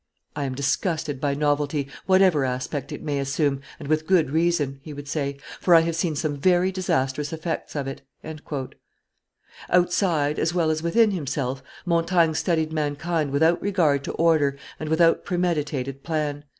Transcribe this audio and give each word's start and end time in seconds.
"I 0.35 0.45
am 0.45 0.55
disgusted 0.55 1.21
by 1.21 1.35
novelty, 1.35 1.87
whatever 2.07 2.43
aspect 2.43 2.91
it 2.91 3.03
may 3.03 3.19
assume, 3.19 3.61
and 3.79 3.87
with 3.87 4.07
good 4.07 4.31
reason," 4.31 4.79
he 4.81 4.93
would 4.93 5.07
say, 5.07 5.37
"for 5.59 5.75
I 5.75 5.81
have 5.81 5.95
seen 5.95 6.15
some 6.15 6.37
very 6.37 6.71
disastrous 6.71 7.31
effects 7.31 7.75
of 7.75 7.85
it." 7.87 8.01
Outside 9.69 10.39
as 10.39 10.55
well 10.55 10.71
as 10.71 10.81
within 10.81 11.11
himself, 11.11 11.61
Montaigne 11.85 12.33
studied 12.33 12.73
mankind 12.73 13.29
without 13.29 13.61
regard 13.61 14.03
to 14.05 14.11
order 14.13 14.57
and 14.79 14.89
without 14.89 15.23
premeditated 15.23 16.01
plan. 16.01 16.45